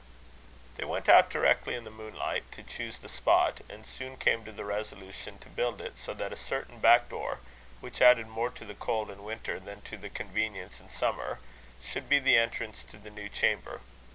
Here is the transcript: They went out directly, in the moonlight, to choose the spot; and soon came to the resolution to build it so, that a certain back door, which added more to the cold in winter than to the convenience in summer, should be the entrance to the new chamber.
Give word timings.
They 0.77 0.83
went 0.83 1.07
out 1.07 1.29
directly, 1.29 1.75
in 1.75 1.83
the 1.83 1.91
moonlight, 1.91 2.51
to 2.53 2.63
choose 2.63 2.97
the 2.97 3.07
spot; 3.07 3.61
and 3.69 3.85
soon 3.85 4.17
came 4.17 4.43
to 4.45 4.51
the 4.51 4.65
resolution 4.65 5.37
to 5.37 5.47
build 5.47 5.79
it 5.79 5.95
so, 5.95 6.15
that 6.15 6.33
a 6.33 6.35
certain 6.35 6.79
back 6.79 7.07
door, 7.07 7.39
which 7.81 8.01
added 8.01 8.27
more 8.27 8.49
to 8.49 8.65
the 8.65 8.73
cold 8.73 9.11
in 9.11 9.23
winter 9.23 9.59
than 9.59 9.81
to 9.81 9.97
the 9.97 10.09
convenience 10.09 10.79
in 10.79 10.89
summer, 10.89 11.37
should 11.83 12.09
be 12.09 12.17
the 12.17 12.35
entrance 12.35 12.83
to 12.85 12.97
the 12.97 13.11
new 13.11 13.29
chamber. 13.29 13.81